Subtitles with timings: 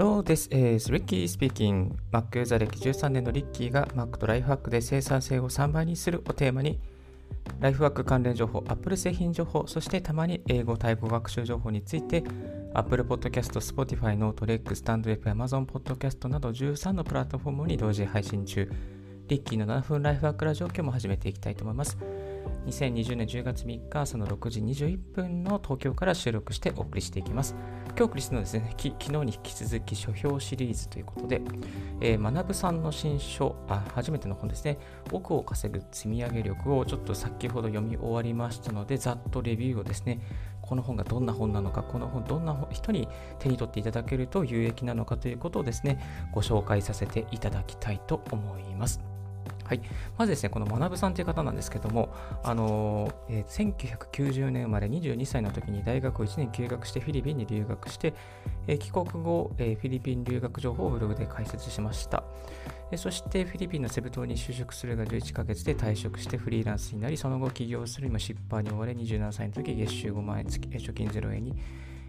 [0.00, 1.92] Hello, this is Ricky speaking.
[2.10, 6.80] Mac ユーザー歴13年のリッキーが Mac とライフハックで生産性を3倍にするをテーマに
[7.60, 12.24] ライフワーク関連情報、Apple 製品情報、そしてたまに英語、タイ語学習情報について
[12.72, 18.72] Apple Podcast、Spotify、Note、Rex、StandF、Amazon Podcast など13のプラットフォームに同時配信中。
[19.28, 21.98] リッキーの7分ライフワークラジオ今日も始めていきたいと思います。
[22.64, 27.54] 2020年10月3日朝の6時21分の東京から収録してお送りしていきます。
[27.90, 31.42] 今日お送りするのはですね、昨日に引き続き書評シリーズということで、
[32.00, 34.78] えー、学さんの新書あ、初めての本ですね、
[35.12, 40.20] 奥を稼ぐ積み上げ力をちょっと先ほど読み終わりましたので、ざっとレビューをですね、
[40.62, 43.08] この本がどんな本なのか、この本どんな人に
[43.38, 45.98] 手に取っていただけると有益なのかということをですね、
[46.32, 49.09] ご紹介させていただきたいと思います。
[49.70, 49.80] はい、
[50.18, 58.12] まずですね、この学さんという方なんですけども、あのえー、1990年生まれ22歳の時に大学を1年休学してフィリピンに留学して、
[58.66, 62.24] えー、帰国後、えー、フィリピン留学情報をブログで解説しました。
[62.90, 71.54] えそしてフィリピンのセブ島に就職するが11ヶ月で退職してフリーランスになり、その後起業する今出版に追われ27歳の時月収5万円付き、貯金0円に、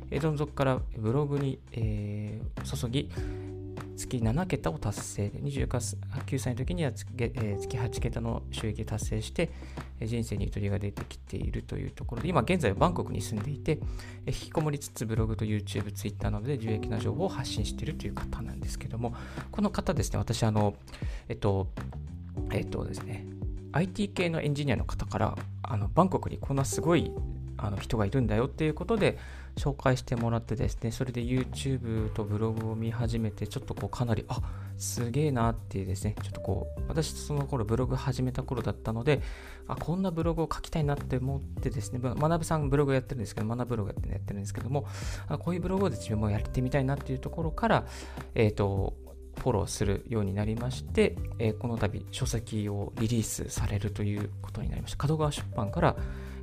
[0.09, 3.11] えどん底からブログに、え注ぎ、
[4.01, 9.49] 月7桁を達成で、29歳の時には月,、えー、月8桁の収益を達成して、
[10.01, 13.79] 人生にゆとりが出てきているというところで、今現在はバンコクに住んでいて、
[14.25, 19.13] 引きこもりつつブログと YouTube、Twitter などで有益な情報を発信しているという方なんですけども、
[19.51, 20.75] この方ですね、私、あの、
[21.29, 21.67] えっと、
[22.51, 23.25] えっとですね、
[23.73, 27.11] IT 系のエンジニアの方から、あのバンコクにこんなすごい
[27.57, 29.17] あの人がいるんだよっていうことで
[29.55, 34.41] 紹介してもらってですね、それで YouTube とブログを見始めて、ちょっとこうかなり、あ
[34.77, 39.21] すげえなっていうですね、ちょっとこう、私その頃ブログ始めた頃だったので、
[39.67, 44.85] あ、こんなブログを書きたいなって思ってですね、学さんブログやってるんですけど、学ブログやってやってるんですけども、
[45.27, 47.85] あこういうブログを自分もやってみたいなっていうところから、
[48.35, 48.95] えっ、ー、と、
[49.37, 54.97] フォローするようになりまして、えー、この度書籍をリリースされるということになりました。
[54.97, 55.95] 角川出版から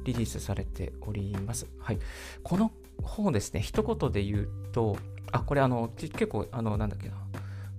[0.05, 1.67] リリースされております。
[1.79, 1.99] はい。
[2.43, 2.73] この
[3.03, 4.97] 本ですね、一言で言うと、
[5.33, 7.15] あ、これあの、結構、あの、なんだっけな、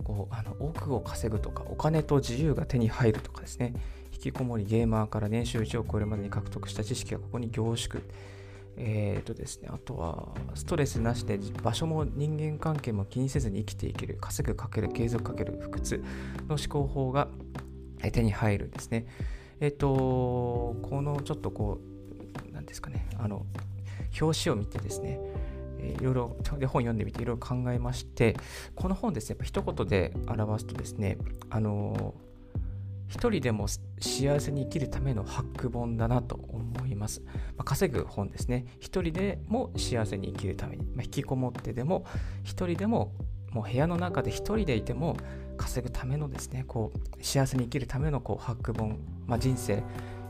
[0.04, 3.74] こう、あの、奥を稼ぐとか、お金と自由が手に入るとかですね、
[4.14, 8.02] 引きこもりゲーマーから年収1を超えるまでに獲得した知識がここに凝縮。
[8.78, 16.04] えっ、ー、とですね、あとは、ストレスなしで場所も人間関係も気にせずに生きていける、稼ぐかける、継続かける、不屈
[16.48, 17.28] の思考法が
[18.14, 19.06] 手に入るんですね。
[19.60, 21.80] えっ、ー、と、このちょっとこ
[22.50, 23.46] う、なんですかね、あの、
[24.20, 25.20] 表紙を見てですね、
[25.80, 28.36] いろいろで本読んでみていろいろ考えまして
[28.76, 31.18] この本ですね一言で表すとですね
[31.50, 32.14] あの
[33.08, 37.22] 一人でも幸せに生きるためのハック本だなと思います。
[37.58, 38.66] まあ、稼ぐ本ですね。
[38.80, 42.06] 一人でも幸せに生きるために、まあ、引きこもってでも、
[42.44, 43.12] 一人でも
[43.52, 45.18] もう部屋の中で一人でいても
[45.58, 49.84] 稼ぐためのですね、こう幸せに生きるためのこうハック本、まあ、人生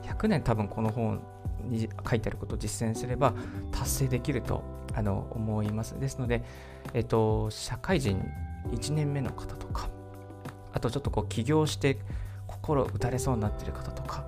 [0.03, 1.21] 100年多分この本
[1.69, 3.33] に書いてあることを実践すれば
[3.71, 4.63] 達成できると
[4.93, 5.99] あの思います。
[5.99, 6.43] ですので、
[6.93, 8.23] えっと、社会人
[8.71, 9.89] 1年目の方とか、
[10.73, 11.97] あとちょっとこう起業して
[12.47, 14.25] 心打たれそうになってる方とか、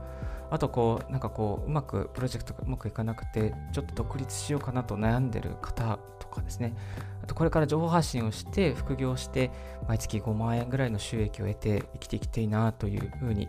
[0.52, 6.76] あとこう、なんかこう、うまくプロジェクトがうまくいかなくて、ちょっと独立しようかなと悩んでる方とかですね、
[7.24, 9.50] あとこれから情報発信をして、副業して、
[9.88, 13.48] 毎月5万円ぐらいの収益を得て生きていきたいなというふうに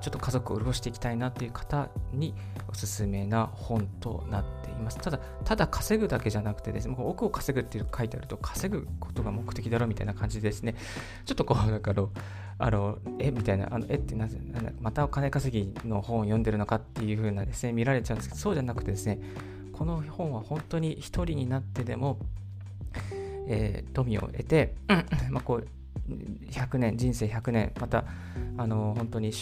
[0.00, 2.34] ちょっと家族を潤していきたいなという方に
[2.68, 4.98] おすすめな本となっています。
[4.98, 10.74] ただ、ただ稼ぐだけじゃなくてですね、奥を稼ぐっていう書いてあると、稼ぐことが目的だろみたいな感じですね。
[11.24, 12.04] ちょっとこう、だから、
[12.58, 14.38] あの、えみたいな、あのえってなぜ、
[14.80, 19.18] またお金稼ぎの本を読んでるのかっていう風なですね、見られちゃうんですけど、そうじゃなくてですね、
[19.72, 22.18] この本は本当に一人になってでも、
[23.48, 24.74] えー、富を得て、
[25.30, 25.66] まあ、こう
[26.50, 28.04] 100年人生100年また
[28.58, 29.32] あの本当に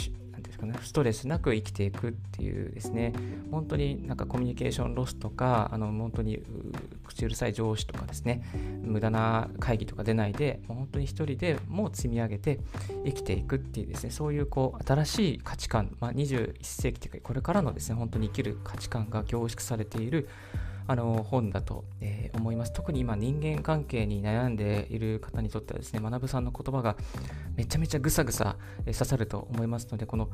[0.58, 3.12] ですかね、ストレスなく生きていくっていうですね、
[3.50, 6.42] 本当になんかコミュニケーションロスとか、あの本当に
[7.06, 8.42] 口うるさい上司とかですね、
[8.82, 12.60] 無駄な会議とか出ないで、もう本当に一人でもう積み上げて
[13.04, 20.28] 生きていくっていうですね、そういうこう新しい価値観、まあ、21世紀というか、これからのですね、本当に生きる価値観が凝縮されている
[20.90, 22.72] あの本だと、えー、思います。
[22.72, 26.96] 特に今人間関係に悩んでいる方にとってはですね、学さんの言葉が
[27.56, 28.56] めちゃめちゃぐさぐさ
[28.86, 30.30] 刺さると思いますので、この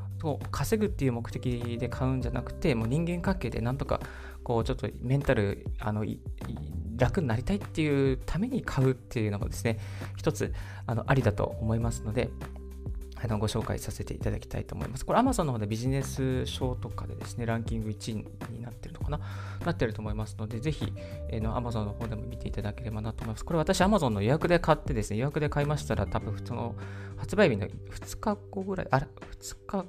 [0.51, 3.99] 稼ぐっていう目的で買うんじゃなくて、もう人間関係でなんとか
[4.43, 6.05] こうちょっとメンタルあの
[6.95, 9.77] 楽になりたいっていうために買うっていうのもですね、
[10.15, 10.53] 一つ
[10.87, 12.29] あのありだと思いますので、
[13.23, 15.05] あのご紹介させていただきたいと思います。
[15.05, 18.15] これ Amazon の方でビジネス書とかでですね、ランキング1位
[18.51, 19.19] になってるのかな？
[19.65, 20.91] なってると思いますので、ぜひ、
[21.29, 23.45] えー、の Amazon の方でも見ていただければなと思います。
[23.45, 26.75] これ私 Amazon の予約で買ってですね、予約で買いましたら多分その
[27.17, 29.07] 発売日の2日後ぐらい、あら
[29.39, 29.85] ?2 日後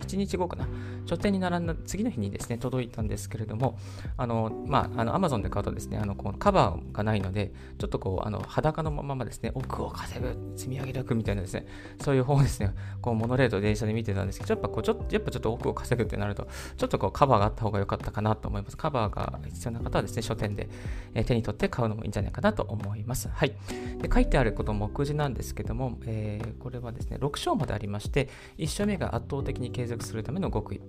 [0.00, 0.68] 1日後かな、
[1.06, 3.78] 書店に並んだ次の日にですね、届いたんですけれども、
[4.16, 11.66] あの、まあ、あの、アマゾンで買うとですね、あの、このカバーがないので、ちょっとこう、あの、裸のままですね、奥を稼ぐ、積み上げ力みたいなですね、
[12.02, 18.76] そういう本をですね、こう、モノレール電車で見てたんですけど、やっぱこう、ちょっと、やっぱちょっと奥を稼ぐってなると、ちょっとこう、カバーがあった方が良かったかなと思います。
[18.76, 20.68] カバーが必要な方はですね、書店で、
[21.14, 23.28] え、手に取って買うのもいいんじゃないかなと思います。
[23.28, 23.54] はい。
[24.00, 30.80] で、書いてあること目次なんですけども、えー、これはですね、6章までありまして、1章目が圧倒的に継続するための極意。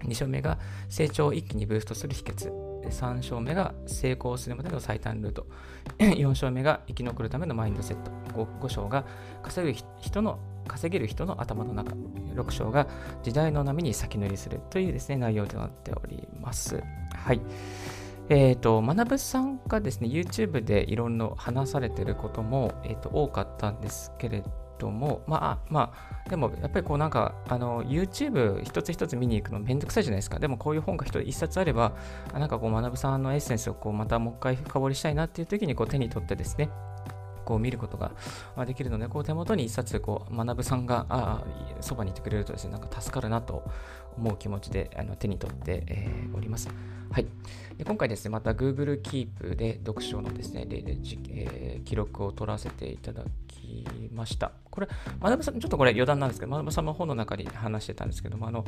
[0.00, 0.58] 2章目が
[0.88, 2.50] 成長を一気にブーストする秘訣。
[2.82, 5.46] 3章目が成功するまでの最短ルート。
[5.98, 8.10] 4章目が生き残るためのマインドセット。
[8.34, 9.04] 5, 5章が
[9.42, 11.94] 稼ぐ人の稼げる人の頭の中。
[12.34, 12.88] 6章が
[13.22, 16.82] 時代の波に先乗りするというですね、内容となっております。
[17.14, 17.40] はい。
[18.30, 24.42] え、ー、と、学さんがですね、YouTube でいろんな話されてることも、えーと多かったんですけれ
[24.80, 30.38] ども、まあ、まあ、でもやっぱりこうなんか、あの、YouTube 一つ一つ見に行くのめんどくさいじゃないですか。
[30.38, 31.92] でもこういう本が一冊あれば、
[32.34, 36.70] なんかこう、学さんのエッセンスをこう、またもう一回深掘りしたいなっていう時にこう手に取ってですね、
[37.50, 38.12] こう見ることが
[38.64, 41.44] できるので、こう手元に一冊こう学さんがあ
[41.80, 43.64] そばにいてくれるとですね、なんか助かるなと
[44.16, 46.68] 思う気持ちであの手に取って、えー、おります。
[47.10, 47.26] はい。
[47.76, 54.52] で今回ですね、また Google Keep で読書のですね、ででえー、記録を取らせていただきました。
[54.70, 54.88] これ、
[55.20, 58.64] 学さん、ちょっとこれ余談なんですけど、学さんの本の中に話してたんですけども、あの、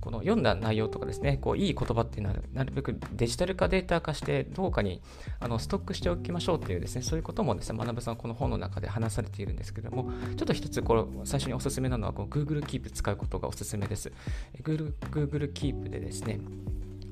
[0.00, 5.00] この読んだ内容とかですね、こう、いい言葉っていうのは、なるべくデジタル化、データ化して、どうかに
[5.40, 14.12] あのストックしておきましょうっていうですね、そういうこともですね、学さんこの本の中で話されているんですけども、ちょっと一つ、これ、最初におすすめなのは、この Google Keep 使うことがおすすめです。
[14.62, 16.40] Google, Google Keep でですね、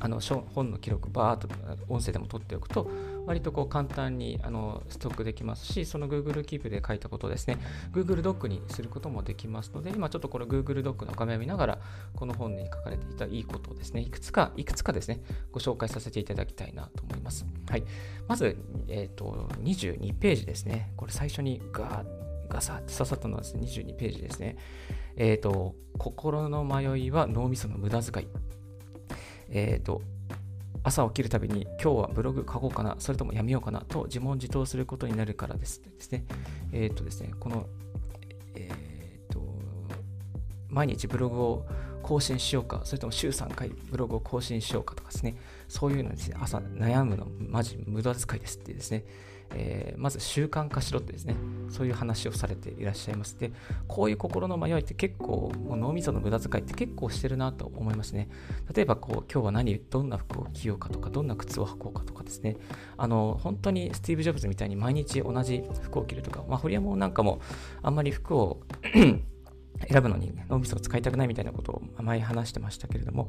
[0.00, 1.48] あの本の記録バーっと
[1.88, 2.90] 音声でも取っておくと
[3.26, 7.58] 割とこう簡単にあのストックできますしその Google Keep で書いたことをですね。
[7.92, 11.78] Google ドックにすることもできますので今ちょっとこの Google ドックの画面を見ながら
[12.14, 14.02] この本に書かれていたいいことをですね。
[14.02, 15.22] いくつかいくつかですね。
[15.52, 17.46] ご紹介させていただきたいなと思います。
[17.68, 17.84] はい。
[18.28, 18.56] まず、
[18.88, 20.92] えーと、22ページですね。
[20.96, 24.56] これ最初にガーッガサッと刺さったのはですね22ページですね。
[25.16, 28.53] えっ、ー、と心の迷いは脳みその無駄遣い。
[29.50, 30.02] えっ、ー、と、
[30.82, 36.24] 朝起きるたびに今日はブログ書こうかな、それともやめようかなと自問自答することになるからですですね。
[36.72, 37.66] えっ、ー、とですね、この、
[38.54, 39.40] えっ、ー、と、
[40.68, 41.66] 毎日ブログを
[42.02, 45.36] 更新しようか、それとも週3回ブログを更新しようかとかですね、
[45.68, 49.04] そういうのですね、朝悩むのマジ無駄遣いですってですね、
[49.54, 51.34] えー、まず習慣化しろってですね、
[51.70, 53.38] そういう話をされていらっしゃいます。
[53.38, 53.52] で、
[53.88, 58.28] こういう心の迷いって結構、もう脳みその無駄遣いって結構してるなと思いますね。
[58.74, 62.56] 例えば、こう、今日は何、どんな服を着ようかとか、どんな靴を履こうかとかですね、
[62.96, 67.40] あの、本当にスティーブ・ジョブズみたいに毎日同じ服を着るとか、まあ、堀山なんかも
[67.82, 68.60] あんまり服を
[69.88, 73.28] 選ぶのに脳みそを使いたくないみたいなことを前話してましたけれども、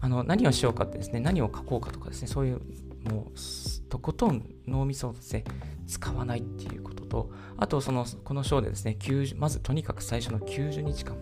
[0.00, 2.60] あの何をしようかってですね、何を書こうかとかですね、そういう
[3.04, 5.44] もうとことん脳みそをで、
[5.86, 8.96] 使わないっていうことと、あとそのこの章でですね、
[9.36, 11.16] まずとにかく最初の90日間、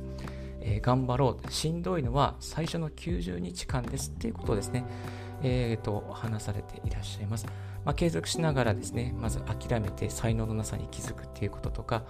[0.60, 1.52] えー、頑張ろう。
[1.52, 4.84] しんどいのは最初の90日間ですっていうことをですね、
[5.42, 7.46] えー、と話されていらっしゃいます。
[7.84, 12.04] まあ、継続しながらですね、まず諦めて才能のなさに気づくっていうこととか、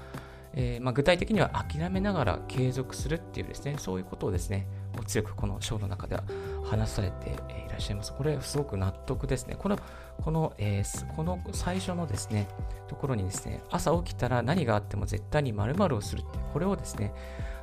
[0.55, 4.67] えー、まあ、具体的には諦めながら継続するっていうですね、そういうことをですね、
[5.07, 6.25] 強くこの章の中では
[6.65, 8.13] 話されていらっしゃいます。
[8.13, 9.57] これすごく納得ですね。
[9.59, 9.79] この、
[10.23, 12.49] この、えー、この最初のですね、
[12.89, 17.13] ところにですね、朝起きたら何があっても絶対に〇〇をするって、これをですね、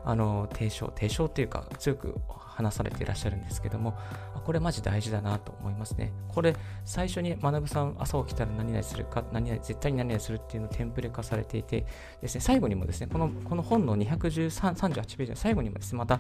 [0.04, 2.16] あの、提唱、提唱っていうか強く
[2.56, 3.98] 話されていらっしゃるんですけども、
[4.46, 6.14] これマジ大事だなと思いますね。
[6.30, 11.86] これ、最初に学さん、朝起きたら何々するか、何々、絶対に何々するっていうのをテンプレ化されていて、
[12.22, 16.20] ですね、最後にもですね、このこの本の213、38ページの最後にもですね、また、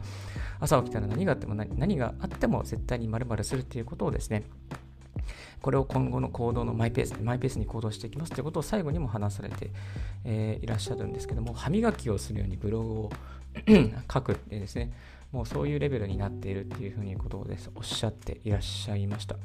[0.60, 4.44] 朝起きたら何があっても何、何があっても絶対に〇〇するっていうことをですね、
[5.62, 9.72] これを今後の行動のマイペース、マイペースに行動していきますということを最後にも話されて、
[10.24, 13.12] えー、いらっしゃるんですけども、歯磨きをするようにブログを
[14.12, 14.92] 書くってですね、
[15.32, 19.36] もうそういうレベルになっているっていうふうにことをですおっしゃっていらっしゃいました。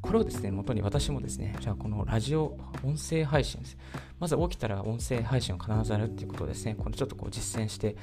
[0.00, 3.76] これをですね、元に私もですね、じゃあこのラジオ音声配信です。
[4.18, 7.94] まず起きたら音声配信を必ずやるっていうことをですね、これちょっとこう実践して、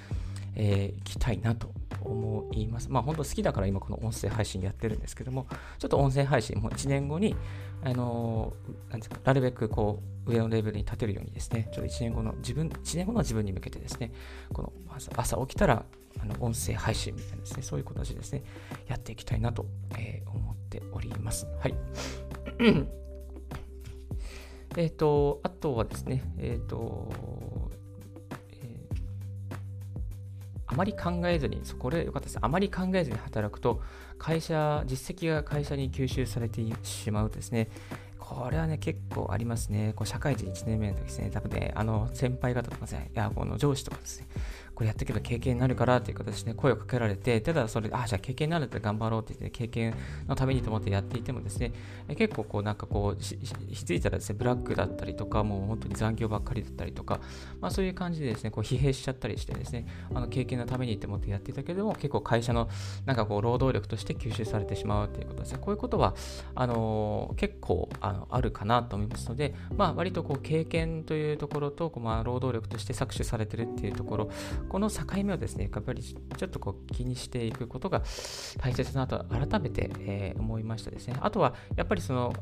[0.55, 1.71] えー、きたいなと
[2.01, 2.89] 思います。
[2.89, 5.47] まあ本当好きだから今この音声配信やってるんですけども、
[5.79, 7.35] ちょっと音声配信も1年後に、
[7.83, 14.11] あのー、なんですか、なるべくこう上のレベルに立てるようにですね、ちょっと1年後の自分、1年後の自分に向けてですね、
[14.53, 14.73] この
[15.15, 15.85] 朝起きたら
[16.19, 18.43] あの音声配信みたいなですね、そういう形でですね、
[18.87, 19.65] やっていきたいなと、
[19.97, 21.47] えー、思っております。
[21.59, 21.75] はい。
[24.77, 27.09] えっと、あとはですね、えっ、ー、と、
[30.75, 32.37] まり考えずに、これ良かったです。
[32.41, 33.81] あまり考えずに働くと、
[34.17, 37.69] 会社、実績が会社に吸収されてしまうとですね、
[38.19, 39.93] これはね、結構ありますね。
[39.95, 44.27] こう社会人1年目の時ですね、多分ね、あの、先輩方とかですね、いや、この上司とかですね、
[44.75, 49.95] これやっていけば経験になるからっていう形で、ね、声をかけられて、ただそれ、あ、じゃあ経験になるって頑張ろうって言って、経験
[50.27, 51.71] のためにと思ってやっていてもですね、
[52.15, 57.21] 結構こうなんかこう、ひづいたらですね、ブラックだったりとか、もう本当に残業ばっかりだったりとか、
[57.61, 62.69] まあそういう感じでですね、こう疲弊しちゃったりしてですね、あの経験のためにって思ってやっていたけども、結構会社の
[63.05, 65.59] なんかこう労働力として吸収されてしまうっていうことですね。
[65.61, 66.15] こういうことは、
[66.53, 74.29] あのー、結構あのあるかなと思いますので、まあ割とこう経験というところと、まあ労働力として搾取されてるっていうところ、
[74.69, 78.01] この境目をですね、やっぱりちょっとこう気にしていくことが
[78.59, 81.15] 大切だなと改めて、えー、思いましたですね。
[81.21, 82.33] あとは、やっぱりその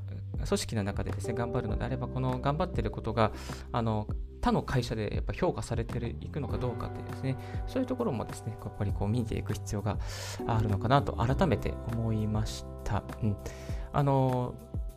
[0.45, 3.31] 組織の中でですね、頑張るのであれば、この頑張っていることが、
[3.71, 4.07] あの、
[4.41, 9.97] 他の会社でやっぱ評価されていくのかどうかっていうですね、そういうところもですね、やっぱりこう見ていく必要が
[10.45, 13.03] あるのかなと改めて思いました。
[13.21, 13.37] うん。
[13.93, 14.55] あの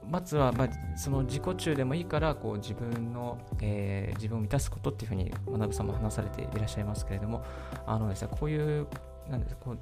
[0.08, 7.44] まずは、まあ、その自己中でもいいからこう自分の、えー、自分を満たすことっていうふうに学さんも話されていらっしゃいますけれども
[7.86, 8.86] あのです、ね、こういう
[9.28, 9.78] なんですこう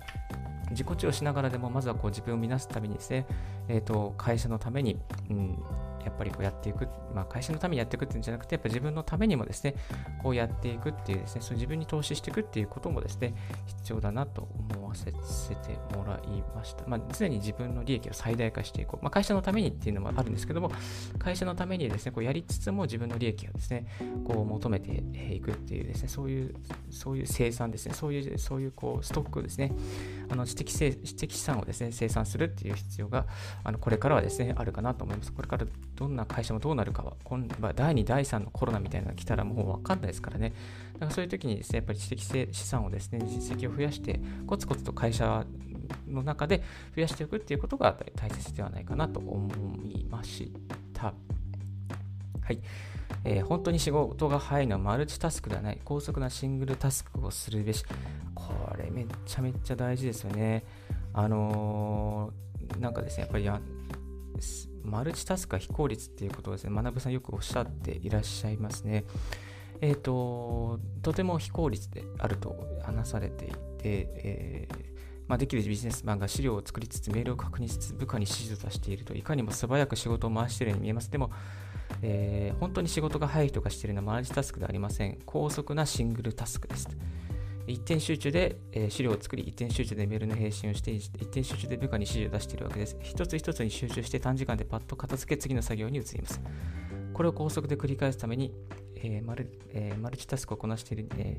[0.70, 3.26] 自己中をしながらでもまずはこう自分を満たすためにですね、
[3.68, 4.98] えーと会社のために、
[5.30, 5.62] うん、
[6.04, 9.74] やっぱりこうやっていく、まあ、会社のためにやっていくっていうんじゃなくて、やっぱ自分のためにもですね、
[10.22, 13.34] こうやっていくっていうですね、そう自分に投資していくっていうこともですね、
[13.66, 15.12] 必要だなと思わせて
[15.94, 16.86] もらいました。
[16.86, 19.04] まあ、常に自分の利益を最大化していこう。
[19.04, 20.70] まあ、会社のためにっていうのもあるんですけども、
[21.18, 23.86] 会社のためにですね、こうやりつつも自分の利益をですね、
[24.26, 26.54] こう求めていくっていうですね、そういう、
[26.90, 29.72] そういう生産ですね、そういう、そういうこうストックですね、
[30.30, 33.26] あの知的知的資産をですね、生産するっていう必要が、
[33.62, 35.32] あのこれからはですね、あるかなと思います。
[35.32, 40.52] これからどんな会社もどうなるかは、今第2、第3のコロナみたいなのが来たらもう分かんないですからね。
[40.94, 45.44] だからそういう時にですね、やっぱり知的資産をですね、実績を増やして、コツコツと会社
[46.08, 46.62] の中で
[46.94, 49.50] 増やしていくっていうことが大切ではないかなと思
[49.84, 50.52] いまし
[50.92, 51.14] た。
[52.40, 52.58] はい。
[53.24, 55.80] えー、本当に仕事が早いのはマルチタスクではない。
[55.84, 57.84] 高速なシングルタスクをするべし。
[58.34, 60.64] これめっちゃめっちゃ大事ですよね。
[61.12, 63.44] あのー、なんかですね、やっぱり
[64.82, 69.04] マルチタスクは非効率っていうことをですね、学さんよくおっしゃっていらっしゃいますね。
[69.80, 74.94] えっ、ー、と、とても非効率であると話されていて、えー
[75.26, 81.10] まあ、できるビジネスマンが資料を作りつつメールを確認しつつ部下に指示を出しているといかにも素早く仕事を回しているように見えます。
[81.10, 81.30] でも、
[82.02, 85.18] えー、本当に仕事が早い人がしているのはマルチタスクではありません。
[85.24, 86.88] 高速なシングルタスクです。
[87.66, 92.96] 一点集中で、えー、資料を作り、一点集中でメールの返信をして、一点集中で部下に指示を出しているわけです。
[93.00, 96.40] 一つ一つに集中して短時間でパッと片付け次の作業に移ります。
[97.12, 98.52] これを高速で繰り返すために、
[98.96, 101.38] えーマルえー、マルチタスクをこなしている、え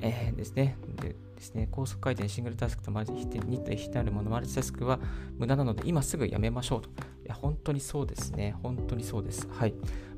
[0.00, 1.68] えー、ですねでですね。
[1.70, 5.00] 高速回転シングルタスクとマルチに比なるもの、マルチタスクは
[5.36, 6.88] 無駄なので、今すぐやめましょうと。
[6.88, 6.92] い
[7.24, 8.54] や、本当にそうですね。
[8.62, 9.48] 本当にそうです。
[9.50, 9.74] はい。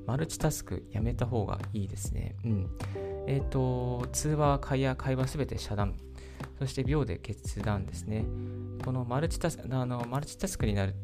[0.07, 2.37] マルチタスクやめた方がいいですね。
[2.45, 2.71] うん。
[3.27, 5.95] え、ー、と、通話、会話、会話すべて遮断。
[6.59, 8.25] そして秒で決断ですね。
[8.85, 10.95] このマルチタスク、あのマルチタスクになる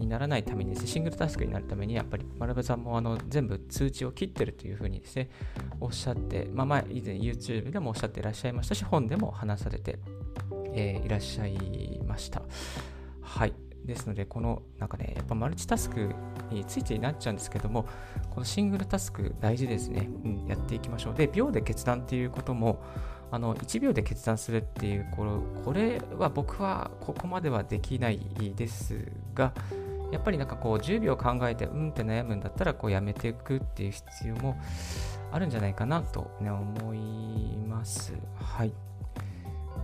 [0.00, 5.30] にならないためにですね、シングルタスクになるために、やっぱり丸部さんもあの全部通知を切ってるというふうにですね、
[5.80, 9.98] おっしゃって、まあ、前、以前 YouTube でもおっしゃっていらっしゃいましたし、本でも話されて、
[10.74, 12.42] えー、いらっしゃいました。
[13.20, 13.69] はい。
[13.84, 16.14] ですので、このなんかね、やっぱマルチタスク
[16.50, 17.86] についてになっちゃうんですけども、
[18.30, 20.08] このシングルタスク大事ですね。
[20.24, 21.14] うん、やっていきましょう。
[21.14, 22.82] で、秒で決断っていうことも、
[23.32, 28.20] あの1秒で決断するっていうこれ、これは僕はここまではできない
[28.56, 29.52] ですが、
[30.10, 34.58] やっぱりなんかこう10秒考えてうんって悩むんだったらこうやめていくっていう必要も
[35.30, 38.14] あるんじゃないかなと、ね、思います。
[38.34, 38.72] はい。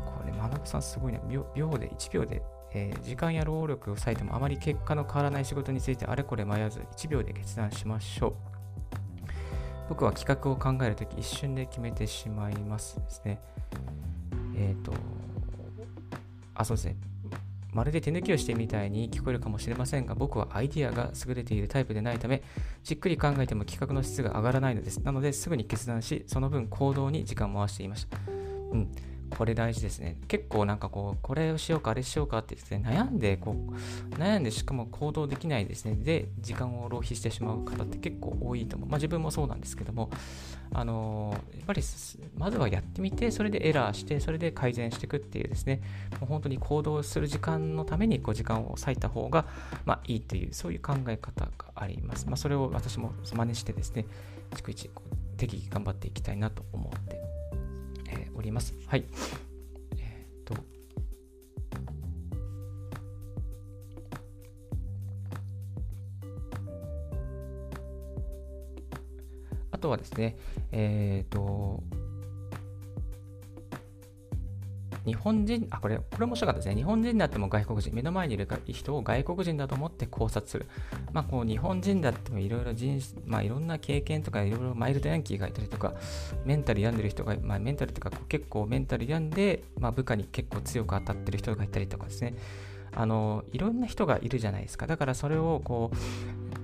[0.04, 1.20] これ、学さんすごいね。
[1.28, 1.46] 秒
[1.78, 2.42] で、1秒で
[2.72, 8.34] えー、時間や労力を割いてもあまり結果の変わらない仕事についてあれこれ迷わず1秒で決断しましょう。
[9.88, 13.40] 僕は企画を考えるとき一瞬で決めてしまいますですね。
[14.56, 14.92] えっ、ー、と、
[16.54, 16.96] あ、そうですね。
[17.72, 22.42] まるで手抜きをしてみたいに聞こえるかもしれませんが、僕はアイディアが優れているタイプでないため、
[22.82, 24.98] じっくり考えても企画の質が上がらないのです。
[25.00, 28.18] なので、すぐに決断し、その分行動に時間を回していました。
[28.72, 28.90] うん。
[29.30, 30.16] これ大事ですね。
[30.28, 35.96] 結構なんかこう、これをしようか、あれしようかって言って、悩んで、こう、悩んでしかも行動できないですね。
[35.96, 38.88] で、時間を浪費してしまう方って結構多いと思う。
[38.88, 40.10] まあ自分もそうなんですけども、
[40.72, 41.82] あの、やっぱり
[42.36, 45.80] まずはやってみて、それでエラーして、それで改善していくっていうですね、
[46.20, 49.46] もう本当に行動する時間のためにこう時間を割いた方が、
[49.84, 52.26] まあいいという、そういう考え方があります。
[52.26, 54.06] まあそれを私も真似してですね、
[54.52, 54.90] 逐一
[55.36, 57.35] 適宜頑張っていきたいなと思ってえー、
[58.36, 58.74] おります。
[58.86, 59.04] はい。
[59.98, 60.54] えっ、と、
[69.70, 70.36] あとはですね、
[70.70, 71.82] えっ、と、
[75.06, 76.74] 日本人、あ、これ、これ面白かったですね。
[76.74, 80.66] 日本人であっても外国人、目の前にいる人を外国人だと思って考察する。
[81.12, 85.94] まあ、こう、日本人だってもいろいろ人、まあ、いろんな経験とか、いろいろマイルドヤンキーがいたりとか、
[86.44, 92.34] メンタル病んでる人が、まあ、メンタルというか、結構メンタル病んで、まあ、部下に結構強く当たってる人がいたりとかですね。
[92.94, 94.86] あの、いろんな人がいるじゃないですか。
[94.86, 95.90] だからそれを、こ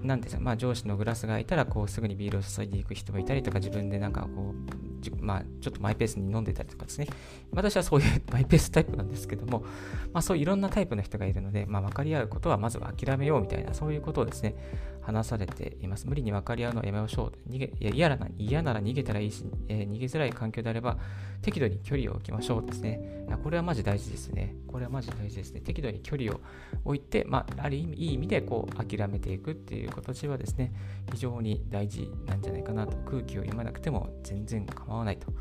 [0.03, 7.07] う、なんですか、まあ、上司のグラスがいたら、こう、すぐにビールを注いでいく人もいたりとか、自分でなんか、こう、まあ、ちょっとマイペースに飲んでたりとかですね。
[7.53, 9.65] 私はそういう マイペースタイプなんですけども、
[10.13, 14.55] まあ、そういろんなタイプの人がいるので、まあ、分かり合うことはまずは諦めようみたいな、そういうことをですね、
[15.03, 16.07] 話されています。
[16.07, 17.53] 無理に分かり合うのはやめましょう。
[17.53, 20.99] 逃げいや嫌な嫌なら逃げたらいいし、えー、逃げづらい環境であれば、
[21.43, 23.27] 適度に距離を置きましょうですね。
[23.43, 24.55] これはマジ大事ですね。
[24.67, 25.61] これはマジ大事ですね。
[25.61, 26.41] 適度に距離を
[26.85, 30.73] 置いて、まあ、ある意味、いい意味でこう諦めていくっていう形はですね、
[31.13, 32.97] 非常に大事なんじゃないかなと。
[33.11, 35.33] 空気を読まなくても全然構わないと。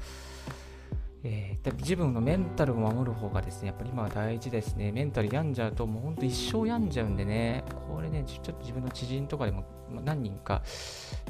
[1.23, 4.91] えー、自分のメンタルを守る方がですね、やっぱり今は大事ですね。
[4.91, 9.63] メンタル病んじゃうと、もうほんと一生病んじゃうんでね、これね、ちょっと自分の知人とかでも
[10.03, 10.63] 何人か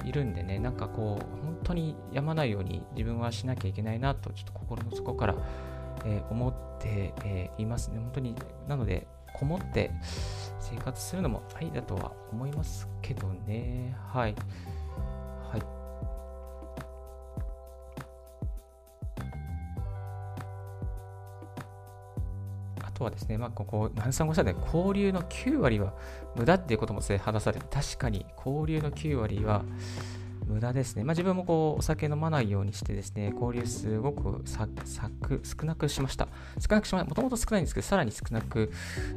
[0.06, 5.36] いるんでね、なんかこう、本当に病まないように自分はしなきゃいけないなと、ちょっと心の底から、
[6.06, 8.00] えー、思って、えー、いますね。
[8.00, 8.36] 本当に、
[8.68, 9.92] なので、こもって
[10.60, 13.96] 生活するのもありだとは思いますけどね。
[14.08, 14.36] はい。
[23.02, 25.94] とはですね、まあ、ここ、何さんごしたね、交流の9割は
[26.36, 29.64] 無駄っていうこともですね話されて、確かに交流の9割は
[30.46, 31.04] 無駄ですね。
[31.04, 34.68] まあ、自分もこうお酒飲まないようにしてですね、交流すごくさ
[35.22, 36.28] く少なくしました。
[36.60, 37.10] 少なくしました。
[37.10, 38.72] もともと少ないんですけど、さらに少なく、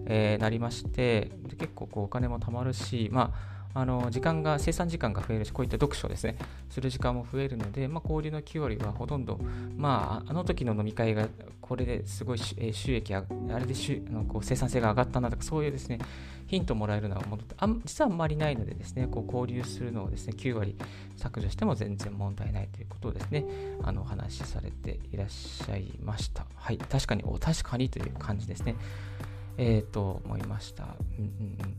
[0.06, 6.36] えー、なりまして、で結構こうお金も貯まるし、まあ、あの時間が、生産時間が増えるし、こういった読書ですね、
[6.70, 9.40] する時間も増えるので、まあ、交流の9割はほとんど、
[9.76, 11.28] まあ、あの時の飲み会が
[11.60, 13.24] これですごい収益あ
[13.58, 13.74] れで
[14.08, 15.98] あのこう生産性が上がったなとか、そういうですね、
[16.46, 20.76] ヒントもらえるのはもあ実はあんまりないのでですね、こう交流するのをですね、9割
[21.16, 23.44] 削除しても全然問題ないということをですね、
[23.82, 26.46] あのお話しされていらっしゃいました。
[26.54, 28.76] はい、確かに、お確かにという感じですね。
[29.56, 30.84] えっ、ー、と、思いました。
[31.18, 31.74] うんうんうん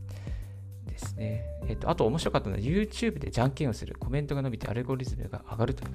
[0.86, 1.44] ですね。
[1.68, 3.96] えっ、と、あと面白かったのは YouTube でじゃんけんをする。
[3.98, 5.90] コメントが伸びてアルゴリズムが上がるという。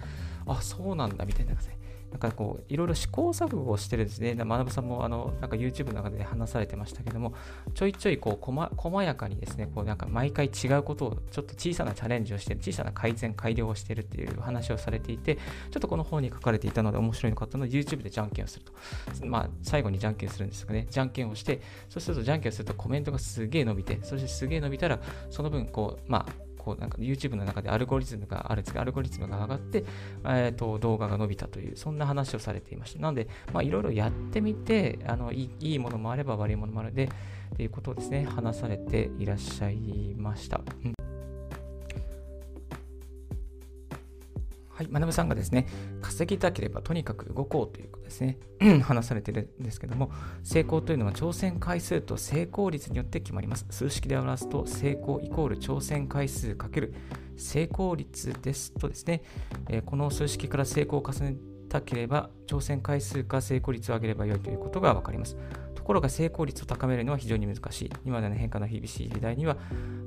[0.48, 1.81] あ、そうなんだみたいな感じね。
[2.12, 4.36] なんかこう、いろいろ試行錯誤をしてるんですね。
[4.36, 7.34] 学さんも、あの、なんか YouTube の中で話されてましたけども、
[7.74, 18.74] ちょいちょい、こう、こま、細やかにですね、こう、なんか毎回違うことを、ちょっと小さなチャレンジをして、小さな改善、改良をしてるっていう話をされていて、ちょっとこの本に書かれていたので面白いのかったので、YouTube でじゃんけんをすると。
[19.26, 29.84] まあ、最後にじゃんけんするんですがね、じゃんけんをして、そうするとじゃんけんをするとコメントがすげえ伸びて、そしてすげえ伸びたら、その分、こう、まあ、こうなんか YouTube の中でアルゴリズムがあるんですが、アルゴリズムが上がって、
[30.26, 33.00] えー、と動画が伸びたという、そんな話をされていました。
[33.00, 33.28] なので、
[33.64, 37.10] いろいろやってみてあのいい、いものもあれば悪いものもあるで、
[37.56, 40.62] ということをですね、話されていらっしゃいました。
[40.86, 41.01] うん
[44.82, 45.68] はい、学さんがですね、
[46.02, 48.40] 稼ぎたければとにかく動こうということですね、
[48.82, 50.12] 話されてるんですけども、
[50.44, 53.66] 成功というのは挑戦回数と成功率によって決まります。
[53.70, 56.94] 数式で表すと、成功イコール挑戦回数かける
[57.38, 59.22] 成功率ですとですね、
[59.70, 61.36] えー、この数式から成功を重ね
[61.70, 65.38] たければ、挑戦回数か成功率を上げればよいということが分かります。
[65.82, 67.92] ところが成功率を高めるのは非常に難しい。
[68.06, 69.58] 今までの変化の厳しい時代には、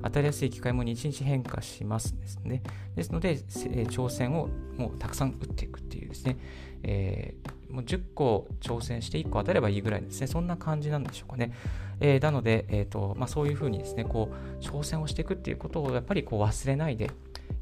[0.03, 2.63] 当たりやすい機会も日々変化しますですね。
[2.95, 6.37] ですので、挑戦をもうたくさん打っていくっていうですね、
[6.83, 10.27] えー、もう10個挑戦して1個当たればいいぐらいですね。
[10.27, 11.51] そんな感じなんでしょうかね。
[11.99, 17.11] えー、なので、えーとまあ、そういうふうにですね、こう挑戦をしていくっていうことをやっぱりこう忘れないで、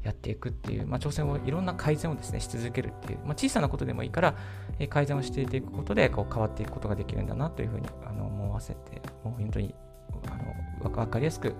[0.04, 4.36] やっていくっていう、まあ、挑戦をいろんな改善をですねし続けるっていう、まあ、小さなことでもいいから、
[4.78, 9.74] え改善をしていくことでこう変わっていくことができるんだなというふうにあの思わせてもう本当に
[10.28, 10.36] あ
[10.86, 11.54] の分かりやすく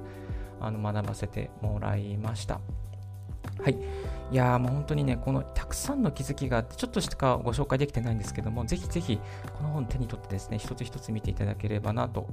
[0.60, 2.60] あの学ばせてもらいました。
[3.62, 3.76] はい。
[4.32, 9.20] いやーもう本当にね、このたくさんの気づきがあって、ちょっとしかご紹介できてないんですけども、ぜひぜひ
[9.56, 12.26] この本手に取ってですね、一つ一つ見ていただければなと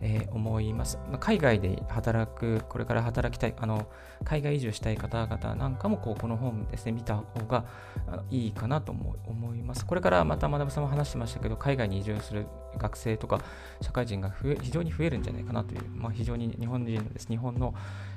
[0.00, 0.98] えー、思います。
[1.08, 3.86] まあ、海外で働く、これから働きたい、あの
[4.24, 7.64] 海外移住したい方々なんかもこうこの本ですね、見た方が
[8.30, 9.86] いいかなと思います。
[9.86, 12.46] これからまた学さんも話してましたけど、海外に移住する
[12.78, 13.40] 学生とか
[13.80, 17.74] 社会人が増え非常に増えるんじゃないかなという、まあ、非常に日本人のです、日本の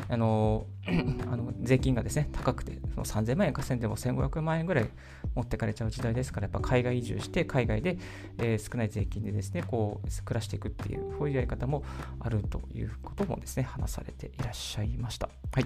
[0.07, 0.65] あの
[1.31, 4.89] あの税金がですね、高くて、その3000万円稼いでも1500万円ぐらい
[5.35, 7.97] 持ってかれちゃう時代ですから、やっぱ海外移住して、海外で、
[8.37, 11.83] えー、少ない税金でですね、こう暮らしていくっていう、そういうやり方もも
[12.19, 15.29] あるということもですね、話されていらっしゃいました。
[15.51, 15.65] はい。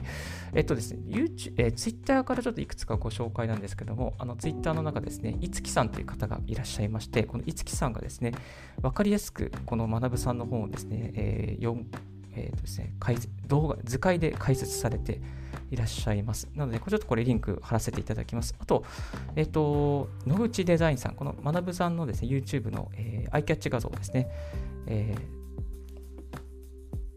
[0.54, 8.34] えっとですね、YouTube えー、Twitter からちょっといくつかご紹介なんですけども、あの Twitter の中ですね、いつきさんという方がいらっしゃいまして、このいつきさんがですね、
[8.82, 11.84] わかりやすくこの学さんの本をですね、えー、4
[12.36, 12.94] えーとですね、
[13.48, 15.22] 動画図解で解説されて
[15.72, 16.50] いらっしゃいます。
[16.56, 18.56] なので、ちょっとこれリンク貼らせていただきます。
[18.60, 18.84] あと、
[19.36, 24.30] えっ、ー、と、野口デザインさん、この学さんのですね、YouTube の、えー、アイキャッチ画像ですね、
[24.88, 25.43] えー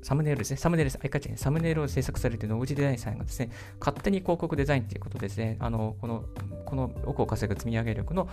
[0.06, 6.24] サムネイルですね、サムネイルです、アイカチサムネイルを制作されている野口デザインさんがですね、勝手に広告デザインということでですね、あのこの
[6.64, 8.28] この奥を稼ぐ積み上げ力の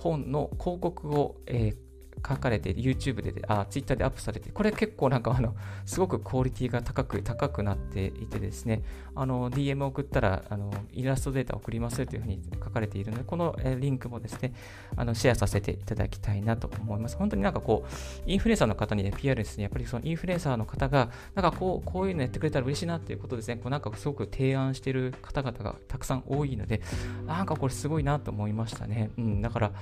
[0.00, 1.91] 本の広告を、えー
[2.26, 5.54] 書かれて YouTube であ Twitter でアップされてこれ結構なんかあの
[5.84, 8.82] すごくクオリティが高く高くなっていてですね。
[9.14, 14.54] あの DM 送ったらあのイラストデータ送りますというふうに書かれているのでこのリンクもですね
[14.96, 17.16] あのシェアさせていただきたいなと思います。
[17.16, 26.80] 本当になんかこうインフルエンサーの方にね PR ですねやっぱりそのインフルエンサーの方がなんかこうこういうのやってくれたら嬉しいなっていうことですねこうなんかすごく提案している方々がたくさん多いので
[27.26, 29.10] なんかこれすごいなと思いましたね。
[29.18, 29.72] うんだから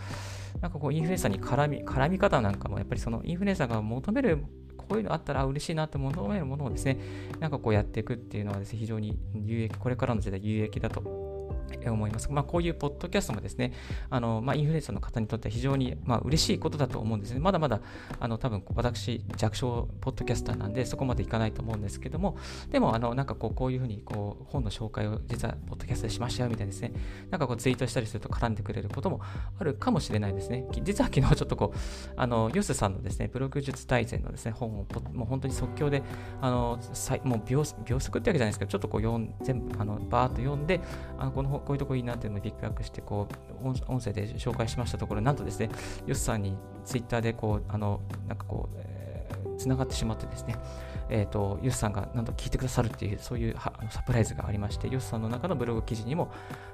[0.61, 4.45] なんかこうインフルエンサーに絡み絡み方なんかもやっぱりそのインフルエンサーが求める
[4.77, 6.99] こういうのあったら嬉しいなって求めるものをですね、
[7.39, 11.03] なんかこうやっていくっていうのはですね、非常に有益、これからの時代有益だと
[11.87, 12.31] 思います。
[12.31, 13.73] まあ、こういうポッドキャストもですね、
[14.09, 17.41] あのまあ、インフルエンサーの方にとっては非常に、まあ、嬉しいことだと思うんですね。
[17.41, 17.81] まだまだ、
[18.19, 22.37] あの多分私、弱小ポッドキャスターなんで、そこまでいかないと思うんですけども、
[22.71, 26.93] でも、あのなんかこうこういうふうにこう本の紹介を実はポッドキャストでしましたよみたいですね、
[27.31, 29.21] なんかこうツイートしたりすると絡んでくれることも
[29.59, 30.67] あるかもしれないですね。
[30.83, 31.79] 実は昨日ちょっとこう、
[32.17, 36.03] あのヨスさんのですね、ブログ術大全のですね、本をもう本当に即興で、
[36.41, 36.79] あの
[37.25, 40.81] もう秒秒速ってわけじゃないですけど、ちょっとこう読ん全部あのバーッと読んで、
[41.19, 43.29] あのこのこういうとこいいなっていうのをピックアップしてこ
[43.63, 45.71] う音声で紹介しましたところなんとですね
[46.07, 49.00] よっさんにツイッターでこうあのなんかこう、えー、
[49.61, 50.57] つながってしまってですね
[51.11, 56.33] えーと、ヨスさんがなんと聞いてくださるっていうそういうあのサプライズがありましてヨスさんの中のブログ記事にも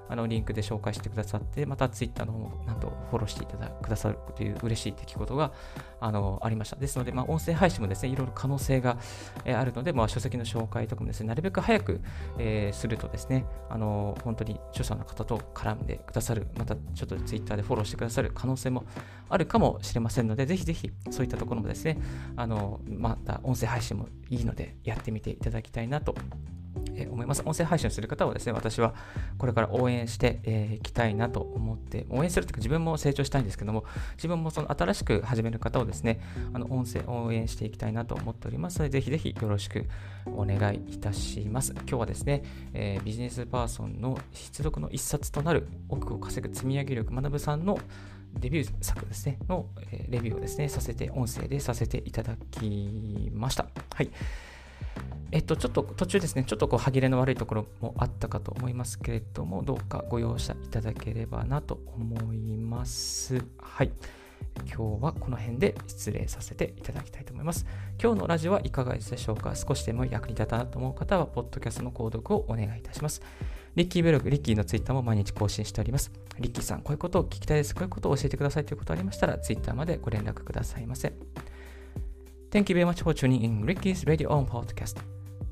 [0.09, 5.53] あのリンクで紹介してくださってまたツイッターの方もなんとフォローしていただくださるという嬉しい出来事が
[6.01, 6.77] あのありました。
[6.77, 8.99] ですので、まあ、音声配信もですねいろいろ可能性が、
[9.45, 12.01] え、あるので、まあ、書籍の紹介とかもですねなるべく早く、
[12.39, 18.85] えー、するとですねあの本当に著者の方と絡んでくださるまたちょっとツイッターでフォローしてくださる可能性も
[19.29, 21.99] あるかもしれませんのでぜひぜひそういったところもですね
[22.37, 26.15] あのまた音声配信もいいのでやってみていただきたいなと
[27.11, 27.43] 思います。
[27.45, 28.95] 音声配信をする方はですね、私は
[29.39, 33.85] これから応援してい、えー、きたいなと思って、応援するというか自分も成長したいんですけども、
[34.17, 36.21] 自分もその新しく始める方をですね、
[36.53, 39.87] あの音声応援していきたいなと思っておりますので、ぜひぜひよろしく
[40.27, 41.73] お願いいたします。
[41.73, 47.79] 今日はですね、えー、ビジネスパーソンの必読の一冊となる奥を稼ぐ積み上げ力学さんの
[48.39, 49.67] デビュー作ですね、の、
[50.09, 53.69] レビューをですね、させて、音声でさせていただきました。
[53.95, 54.11] はい。
[55.33, 63.43] えっと、ちょっと途中ですね、ちょっとこう歯切れの悪いところもあったかと思いますけれども、どうかご容赦いただければなと思います。
[63.59, 63.91] はい。
[64.67, 67.67] 今日はこの辺で失礼させていただきたいと思います。
[68.03, 69.55] 今日のラジオはいかがでしたでしょうか？
[69.55, 73.21] 少しでも役に立たなと思う方は、ポッドキャストの購読をお願いいたします。
[73.77, 76.11] リッキーブログ、リッキーのツイッターも毎日更新しております。
[76.41, 77.75] リッキーさん、こういうことを聞きたいです。
[77.75, 81.13] こういうことを教えてくださいということありましたら、ツイッターまでご連絡くださいませ。
[82.51, 84.97] Thank you very much for tuning in Ricky's Radio on Podcast.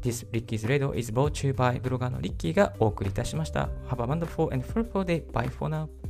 [0.00, 3.68] This Ricky's Radio is brought to you by ブロガーのリッキーがお送りいたしました。
[3.90, 5.26] Have a wonderful and fruitful day.
[5.30, 6.03] Bye for now.